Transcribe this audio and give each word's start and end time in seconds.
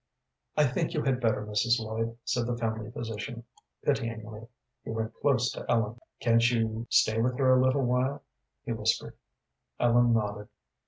"I 0.57 0.65
think 0.65 0.95
you 0.95 1.03
had 1.03 1.21
better, 1.21 1.45
Mrs. 1.45 1.79
Lloyd," 1.79 2.17
said 2.25 2.47
the 2.47 2.57
family 2.57 2.89
physician, 2.89 3.43
pityingly. 3.83 4.47
He 4.83 4.89
went 4.89 5.13
close 5.13 5.51
to 5.51 5.63
Ellen. 5.69 5.99
"Can't 6.19 6.49
you 6.49 6.87
stay 6.89 7.21
with 7.21 7.37
her 7.37 7.51
a 7.53 7.61
little 7.63 7.83
while?" 7.83 8.23
he 8.65 8.71
whispered. 8.71 9.15
Ellen 9.79 10.11
nodded. 10.13 10.47